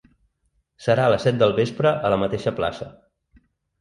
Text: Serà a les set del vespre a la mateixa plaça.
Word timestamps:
Serà 0.85 1.03
a 1.03 1.11
les 1.15 1.27
set 1.29 1.37
del 1.43 1.55
vespre 1.61 1.93
a 2.09 2.11
la 2.15 2.19
mateixa 2.25 2.55
plaça. 2.61 2.89